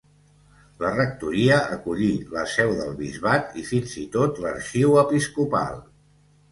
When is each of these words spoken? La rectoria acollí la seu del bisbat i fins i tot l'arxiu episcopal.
La 0.83 0.93
rectoria 0.95 1.59
acollí 1.75 2.09
la 2.37 2.47
seu 2.55 2.73
del 2.81 2.91
bisbat 3.03 3.55
i 3.61 3.67
fins 3.71 3.97
i 4.07 4.09
tot 4.19 4.43
l'arxiu 4.47 5.01
episcopal. 5.07 5.81